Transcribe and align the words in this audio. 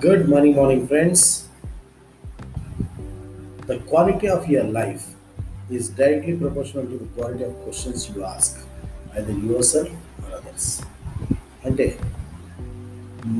Good 0.00 0.28
morning, 0.28 0.54
morning, 0.54 0.86
friends. 0.88 1.22
The 3.68 3.76
quality 3.80 4.28
of 4.28 4.48
your 4.48 4.64
life 4.66 5.04
is 5.70 5.90
directly 5.90 6.36
proportional 6.36 6.86
to 6.86 6.96
the 6.96 7.04
quality 7.06 7.44
of 7.44 7.52
questions 7.56 8.08
you 8.08 8.24
ask, 8.24 8.60
either 9.14 9.34
yourself 9.48 9.90
or 10.20 10.30
others. 10.38 10.64
అంటే 11.66 11.86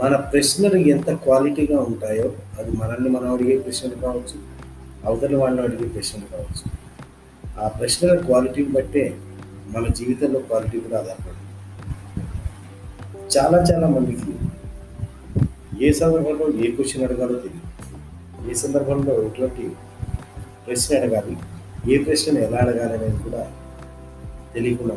మన 0.00 0.12
ప్రశ్నలు 0.32 0.80
ఎంత 0.86 1.10
క్వాలిటీగా 1.24 1.78
ఉంటాయో 1.90 2.28
అది 2.58 2.72
మనల్ని 2.76 3.10
మనం 3.10 3.28
అడిగే 3.34 3.56
ప్రశ్నలు 3.58 3.96
కావచ్చు 4.04 4.36
అవతల 5.06 5.34
వాళ్ళని 5.36 5.64
అడిగే 5.68 5.88
ప్రశ్నలు 5.88 6.28
కావచ్చు 6.34 6.64
ఆ 7.62 7.68
ప్రశ్నల 7.78 8.18
క్వాలిటీని 8.20 8.72
బట్టే 8.78 9.06
మన 9.76 9.86
జీవితంలో 10.00 10.40
క్వాలిటీ 10.50 10.76
కూడా 10.80 10.98
ఆధారపడుతుంది 11.02 11.48
చాలా 13.36 13.58
చాలా 13.70 13.88
మందికి 13.96 14.32
ఏ 15.82 15.92
సందర్భంలో 15.92 16.46
ఏ 16.64 16.70
క్వశ్చన్ 16.70 17.04
అడగాలో 17.04 17.34
తెలియదు 17.34 18.50
ఏ 18.50 18.54
సందర్భంలో 18.54 19.22
ఎటువంటి 19.22 19.64
ప్రశ్న 20.66 20.98
అడగాలి 20.98 21.36
ఏ 21.92 21.98
ప్రశ్నను 21.98 22.38
ఎలా 22.38 22.58
అడగాలి 22.58 22.92
అనేది 22.98 23.18
కూడా 23.18 23.52
తెలియకుండా 24.54 24.96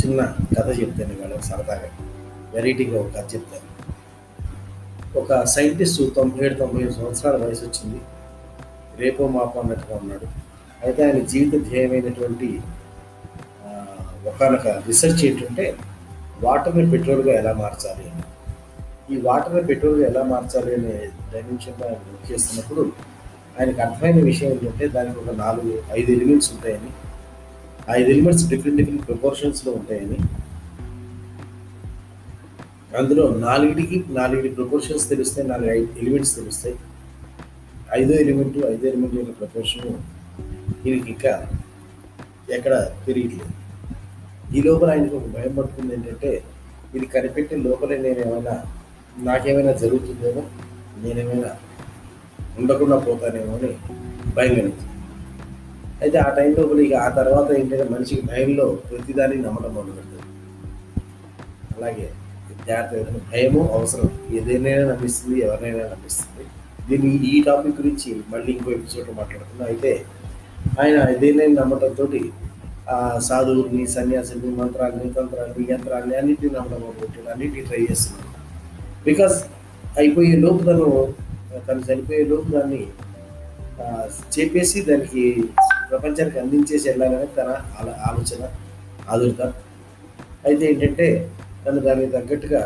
చిన్న 0.00 0.20
కథ 0.58 0.80
చెప్తాను 0.80 1.14
వాళ్ళకి 1.20 1.46
సరదాగా. 1.46 1.90
వెరైటీగా 2.54 3.00
ఒక 3.00 3.06
కథ 3.06 3.34
చెప్తాను. 3.34 3.68
ఒక 5.18 5.44
సైంటిస్ట్ 5.44 6.02
తొంభై 6.16 6.46
ఏడు 6.46 6.54
తొంభై 6.54 6.82
ఐదు 6.82 6.90
సంవత్సరాల 6.90 7.36
వయసు 7.44 7.64
వచ్చింది. 7.64 8.00
రేపో 8.98 9.28
మాపో 9.28 9.60
అన్నట్టుగా 9.60 9.96
ఉన్నాడు. 9.96 10.26
అయితే 10.84 11.04
ఆయన 11.04 11.18
జీవిత 11.18 11.64
ధ్యేయమైనటువంటి 11.68 12.60
ఒకనొక 14.28 14.66
రీసెర్చ్ 14.66 15.24
ఏంటంటే 15.24 15.76
వాటర్ని 16.42 16.90
పెట్రోల్గా 16.90 17.32
ఎలా 17.38 17.52
మార్చాలి 17.52 18.10
అని. 18.10 18.22
ఈ 19.12 19.16
వాటర్ని 19.20 19.62
పెట్రోల్ 19.62 20.02
ఎలా 20.04 20.22
మార్చాలి 20.22 20.74
అనే 20.74 20.94
డైమెన్షన్లో 21.32 21.84
ఆయన 21.86 22.00
వర్క్ 22.08 22.32
చేస్తున్నప్పుడు 22.32 22.92
ఆయనకు 23.60 23.80
అర్థమైన 23.80 24.24
విషయం 24.24 24.50
ఏంటంటే 24.50 24.88
దానికి 24.88 25.18
ఒక 25.18 25.34
నాలుగు 25.36 25.82
ఐదు 25.92 26.10
ఎలిమెంట్స్ 26.10 26.52
ఉంటాయని. 26.52 26.90
ఆ 27.88 27.94
ఐదు 27.94 28.10
ఎలిమెంట్స్ 28.10 28.48
డిఫరెంట్ 28.48 28.78
డిఫరెంట్ 28.78 29.08
ప్రపోర్షన్స్లో 29.08 29.72
ఉంటాయని. 29.72 30.18
అందులో 32.98 33.28
నాలుగిటికి 33.38 34.04
నాలుగిటి 34.10 34.48
ప్రపోర్షన్స్ 34.48 35.08
తెలుస్తాయి 35.08 35.48
నాలుగు 35.48 35.70
ఐదు 35.70 35.88
ఎలిమెంట్స్ 35.98 36.36
తెలుస్తాయి. 36.36 36.76
ఐదో 37.98 38.14
ఎలిమెంట్ 38.14 38.58
ఐదో 38.58 38.86
ఎలిమెంట్ 38.88 39.14
యొక్క 39.14 39.32
ప్రపోర్షన్ 39.40 39.86
దీనికి 40.84 41.10
ఇంకా 41.10 41.32
ఎక్కడ 42.56 42.74
పెరిగట్లేదు 43.08 43.54
ఈ 44.56 44.62
లోపల 44.62 44.90
ఆయనకు 44.90 45.16
ఒక 45.16 45.28
భయం 45.36 45.52
పడుతుంది 45.54 45.94
ఏంటంటే 45.94 46.42
ఇది 46.94 47.06
కనిపెట్టే 47.06 47.56
లోపలే 47.56 47.96
నేను 47.98 48.18
ఏమైనా 48.18 48.54
నాకేమైనా 49.18 49.72
జరుగుతుందేమో 49.72 50.42
నేనేమైనా 51.02 51.56
ఉండకుండా 52.58 52.96
పోతానేమో 52.96 53.52
అని 53.54 53.72
భయం 54.36 54.54
కలుగుతుంది 54.54 54.86
అయితే 56.02 56.18
ఆ 56.18 56.28
టైం 56.28 56.54
లోపల 56.58 56.80
ఇక 56.80 56.94
ఆ 56.94 57.08
తర్వాత 57.08 57.52
ఏంటంటే 57.52 57.84
మనిషికి 57.84 58.26
భయంలో 58.26 58.66
ప్రతిదాన్ని 58.90 59.36
నమ్మడం 59.36 59.74
మొదలుపెడుతుంది 59.74 60.26
అలాగే 61.76 62.10
విద్యార్థి 62.48 62.96
భయము 63.32 63.68
అవసరం 63.72 64.10
ఏదైనా 64.32 64.92
నమ్మిస్తుంది 64.92 65.40
ఎవరినైనా 65.40 65.84
నమ్మిస్తుంది. 65.88 66.44
దీన్ని 66.88 67.16
ఈ 67.16 67.42
టాపిక్ 67.42 67.76
గురించి 67.76 68.22
మళ్ళీ 68.28 68.52
ఇంకో 68.52 68.70
ఎపిసోడ్లో 68.70 69.14
మాట్లాడుకుందాం. 69.14 69.68
అయితే 69.68 70.04
ఆయన 70.80 71.08
ఏదైనా 71.10 71.62
నమ్మటంతో 71.62 72.06
ఆ 72.88 73.18
సన్యాసిని 73.18 73.86
సన్యాసుల్ని 73.86 74.48
మంత్రాలని 74.48 75.12
తంత్రాలని 75.12 75.72
యంత్రాలని 75.72 76.16
అన్నింటినీ 76.16 76.54
నమ్మడం 76.54 76.80
మొదలుపెట్టాడు. 76.80 77.28
అన్నింటినీ 77.28 77.66
ట్రై 77.66 77.86
చేస్తున్నాడు. 77.90 78.29
బికాస్ 79.04 79.36
అయిపోయే 79.98 80.36
లోపు 80.36 80.62
తను 80.64 80.86
తను 81.66 81.80
చనిపోయే 81.80 82.24
లోపు 82.24 82.48
దాన్ని 82.50 82.82
చెప్పేసి 84.38 84.80
దానికి 84.80 85.22
ప్రపంచానికి 85.90 86.38
అందించేసి 86.38 86.88
వెళ్ళాలని 86.88 87.26
తన 87.26 87.48
ఆలోచన 88.00 88.42
ఆదుర్త 89.08 89.42
అయితే 90.46 90.66
ఏంటంటే 90.66 91.06
తను 91.66 91.80
దానికి 91.80 92.12
తగ్గట్టుగా 92.12 92.62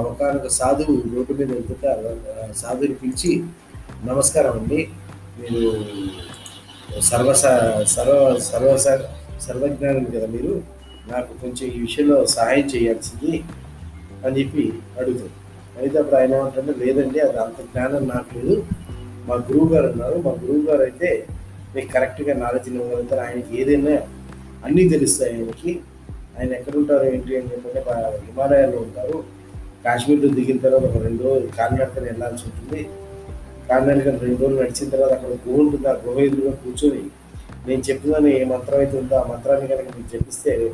ఒకనొక 0.00 0.48
సాధువు 0.48 0.94
రోడ్డు 1.14 1.32
మీద 1.34 1.50
వెళ్తుంటే 1.52 1.88
సాధువుని 2.54 2.94
పిలిచి 2.94 3.32
నమస్కారం 4.04 4.52
అండి 4.52 4.80
మీరు 5.40 5.62
సర్వ 7.00 7.32
సర్వ 7.86 8.38
సర్వ 8.38 8.70
సర్వజ్ఞానం 9.40 10.04
కదా 10.04 10.26
మీరు 10.26 10.52
నాకు 11.08 11.32
కొంచెం 11.42 11.68
ఈ 11.68 11.80
విషయంలో 11.80 12.26
సహాయం 12.26 12.66
చేయాల్సింది 12.66 13.32
అని 14.26 14.40
చెప్పి 14.40 14.64
అడుగుతుంది. 15.00 15.34
అయితే 15.78 15.98
అప్పుడు 15.98 16.16
ఆయన 16.16 16.34
ఏమంటే 16.34 16.74
లేదండి 16.84 17.20
అది 17.20 17.38
అంత 17.38 17.60
జ్ఞానం 17.62 18.08
నాకు 18.08 18.38
లేదు. 18.38 18.64
మా 19.26 19.34
గురువు 19.34 19.74
గారు 19.74 19.86
ఉన్నారు 19.86 20.18
మా 20.18 20.30
గురువు 20.30 20.66
గారు 20.66 20.82
అయితే 20.82 21.26
మీకు 21.76 21.92
కరెక్ట్గా 21.92 22.34
నాలెడ్జ్ 22.34 22.68
ఇవ్వగలుగుతారు. 22.68 23.20
ఆయనకి 23.20 23.60
ఏదైనా 23.60 24.00
అన్నీ 24.64 24.88
తెలుస్తాయి 24.88 25.34
ఆయనకి. 25.34 25.80
ఆయన 26.40 26.52
ఎక్కడుంటారు 26.52 27.04
ఏంటి 27.04 27.36
అని 27.36 27.46
చెప్పంటే 27.46 27.84
ప- 27.88 28.24
హిమాలయాల్లో 28.24 28.78
ఉంటారు. 28.78 29.24
కాశ్మీర్లో 29.84 30.28
దిగిన 30.28 30.56
తర్వాత 30.56 30.82
ఒక 30.82 31.02
రెండు 31.02 31.22
రోజులు 31.22 31.46
కాలినడకని 31.58 32.04
వెళ్ళాల్సి 32.04 32.44
ఉంటుంది. 32.46 32.88
కాలినడకని 33.70 34.18
రెండు 34.18 34.42
రోజులు 34.42 34.60
నడిచిన 34.60 34.88
తర్వాత 34.88 35.12
అక్కడ 35.12 35.28
గుహ 35.28 35.60
ఉంటుంది. 35.60 35.88
ఆ 35.88 35.92
గుహ 35.92 36.18
ఎదురుగా 36.20 36.50
కూర్చొని 36.50 37.02
నేను 37.66 37.82
చెప్తున్నాను 37.90 38.26
ఏ 38.26 38.44
మంత్రం 38.44 38.78
అయితే 38.78 38.98
ఉందో 38.98 39.14
ఆ 39.14 39.26
మంత్రాన్ని 39.26 39.68
కనుక 39.68 39.96
మీకు 39.96 40.14
చెప్పిస్తే 40.14 40.72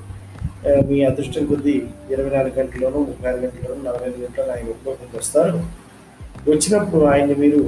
మీ 0.88 1.04
అదృష్టం 1.04 1.46
కొద్దీ 1.46 1.74
ఇరవై 2.10 2.30
నాలుగు 2.36 2.54
గంటల్లోనూ 2.58 2.98
ముప్పై 3.00 3.28
ఆరు 3.28 3.40
గంటల్లోనూ 3.42 3.80
నలభై 3.82 4.08
ఐదు 4.08 4.20
గంటలు 4.22 4.50
ఆయన 4.52 4.68
ఒక్కొక్కరికి 4.68 5.16
వస్తారు. 5.16 5.58
వచ్చినప్పుడు 6.46 7.04
ఆయన్ని 7.04 7.34
మీరు 7.34 7.60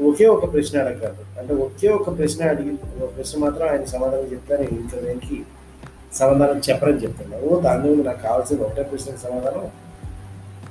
ఒకే 0.00 0.26
ఒక 0.26 0.44
ప్రశ్న 0.52 0.78
అడగాలి 0.78 1.24
అంటే 1.40 1.52
ఒకే 1.64 1.88
ఒక 1.88 2.18
ప్రశ్న 2.18 2.44
అడిగి 2.44 2.72
ఒక 2.96 3.10
ప్రశ్న 3.16 3.40
మాత్రం 3.40 3.66
ఆయన 3.68 3.84
సమాధానం 3.84 4.28
చెప్తారు 4.32 4.64
ఇంకా 4.74 4.96
దానికి 5.00 5.36
సమాధానం 6.12 6.58
చెప్పరని 6.68 7.02
చెప్తున్నారు 7.04 7.44
ఓ 7.46 7.60
దాని 7.60 7.82
మీద 7.86 8.06
నాకు 8.06 8.22
కావాల్సిన 8.22 8.62
ఒకటే 8.62 8.82
ప్రశ్నకు 8.82 9.18
సమాధానం. 9.18 9.66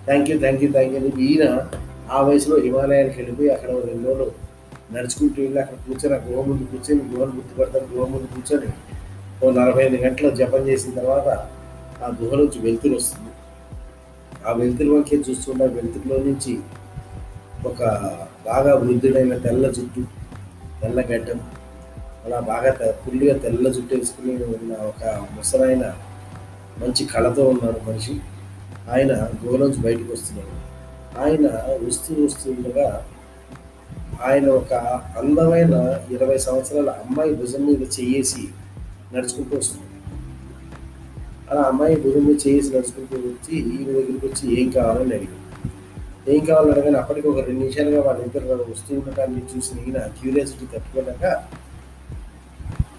Thank 0.07 0.29
you 0.31 0.37
thank 0.39 0.63
you 0.63 0.69
thank 0.71 0.93
you 0.93 0.99
అని 1.01 1.11
ఈయన 1.27 1.45
ఆ 2.11 2.21
వయసులో 2.21 2.55
హిమాలయానికి 2.57 3.17
వెళ్ళిపోయి 3.21 3.49
అక్కడ 3.49 3.69
రెండు 3.89 4.07
రోజులు 4.09 4.27
నడుచుకుంటూ 4.93 5.41
వెళ్ళి 5.41 5.59
అక్కడ 5.59 5.77
కూర్చొని 5.85 6.15
ఆ 6.15 6.21
గుహ 6.27 6.41
ముందు 6.47 6.63
కూర్చొని 6.71 7.03
గుహను 7.11 7.33
గుర్తుపడతాను 7.37 7.87
గుహ 7.93 8.05
ముందు 8.05 8.27
కూర్చొని 8.35 8.69
ఓ 9.41 9.51
నలభై 9.51 9.83
ఐదు 9.83 9.95
గంటలు 9.95 10.29
జపం 10.29 10.67
చేసిన 10.67 10.95
తర్వాత 10.95 11.27
ఆ 12.03 12.17
గుహ 12.21 12.35
నుంచి 12.35 12.59
వెలుతురు 12.59 12.95
వస్తుంది. 12.95 13.31
ఆ 14.47 14.51
వెలుతురు 14.51 14.89
వంకే 14.89 15.17
వెలుతురులో 15.59 16.17
నుంచి 16.17 16.57
ఒక 17.65 17.79
బాగా 18.45 18.75
వృద్ధుడైన 18.75 19.37
తెల్ల 19.37 19.71
జుట్టు 19.71 20.01
తెల్ల 20.81 21.01
గడ్డం 21.01 21.39
అలా 22.25 22.39
బాగా 22.39 22.71
తె- 22.71 23.05
ఫుల్గా 23.05 23.37
తెల్ల 23.37 23.69
జుట్టు 23.69 23.95
వేసుకుని 23.95 24.43
ఉన్న 24.43 24.73
ఒక 24.73 25.03
ముసలైన 25.35 25.93
మంచి 26.79 27.05
కళతో 27.05 27.49
ఉన్నాడు 27.49 27.89
మనిషి. 27.89 28.21
ఆయన 28.91 29.29
గుహలోంచి 29.45 29.77
బయటకు 29.77 30.13
వస్తున్నాడు. 30.13 30.53
ఆయన 31.19 31.47
వస్తూ 31.87 32.25
వస్తుండగా 32.25 33.05
ఆయన 34.21 34.49
ఒక 34.49 34.73
అందమైన 35.17 35.73
ఇరవై 36.11 36.37
సంవత్సరాల 36.37 36.89
అమ్మాయి 36.89 37.33
భుజం 37.33 37.65
మీద 37.65 37.81
చేయేసి 37.99 38.49
నడుచుకుంటూ 39.15 39.57
వస్తున్నాడు. 39.57 39.93
అలా 41.51 41.61
అమ్మాయి 41.61 41.95
భుజం 41.95 42.25
మీద 42.25 42.35
చేసి 42.47 42.69
నడుచుకుంటూ 42.69 43.17
వచ్చి 43.17 43.55
ఈయన 43.57 43.91
దగ్గరికి 43.91 44.25
వచ్చి 44.25 44.61
ఏం 44.61 44.69
కావాలని 44.69 45.15
అడిగాడు. 45.15 45.43
ఏం 46.31 46.45
కావాలని 46.45 46.71
అడగానే 46.71 46.97
అప్పటికి 46.97 47.27
ఒక 47.27 47.45
రెండు 47.45 47.59
నిమిషాలుగా 47.59 48.01
వాళ్ళిద్దరు 48.01 48.65
వస్తూ 48.71 48.95
ఉండటాన్ని 48.95 49.41
చూసిన 49.57 49.79
ఈయన 49.79 49.97
క్యూరియాసిటీ 49.97 50.65
తట్టుకోలేక 50.65 51.43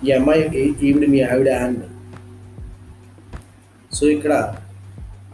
ఈ 0.07 0.11
అమ్మాయి 0.11 0.59
ఈవిడ 0.83 1.09
మీ 1.09 1.21
ఆవిడ 1.21 1.49
అన్నాడు 1.49 1.95
సో 3.95 4.07
ఇక్కడ 4.07 4.55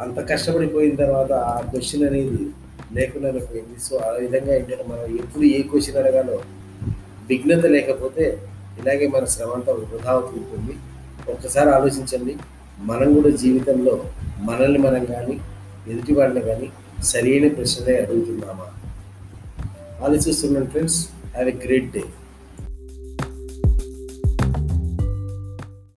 అంత 0.01 0.29
కష్టపడిపోయిన 0.29 0.95
తర్వాత 0.95 1.33
ఆ 1.33 1.61
క్వశ్చన్ 1.61 2.05
అనేది 2.05 2.47
లేకుండా 2.93 3.31
పోయింది. 3.33 3.81
సో 3.81 3.97
ఆ 3.97 4.11
విధంగా 4.11 4.55
ఏంటంటే 4.55 4.85
మనం 4.89 5.19
ఎప్పుడు 5.19 5.43
ఏ 5.43 5.63
క్వశ్చన్ 5.63 5.97
అడగాలో 5.97 6.41
విఘ్నత 7.29 7.67
లేకపోతే 7.67 8.49
ఇలాగే 8.79 9.07
మన 9.07 9.25
శ్రమ 9.25 9.51
అంతా 9.51 9.73
వృధా 9.73 10.11
అవుతుంటుంది 10.11 10.77
ఒక్కసారి 11.33 11.71
ఆలోచించండి. 11.71 12.37
మనం 12.79 13.15
కూడా 13.15 13.37
జీవితంలో 13.37 14.05
మనల్ని 14.39 14.79
మనం 14.79 15.05
కానీ 15.05 15.41
ఎదుటి 15.89 16.15
వాళ్ళని 16.15 16.41
కానీ 16.41 16.71
సరైన 17.03 17.55
ప్రశ్నలే 17.55 18.03
అడుగుతున్నామా? 18.03 18.67
ఆలోచిస్తున్నాను 20.05 20.67
friends. 20.67 21.09
Have 21.35 21.49
a 21.49 21.55
great 21.65 21.93
day. 21.93 22.03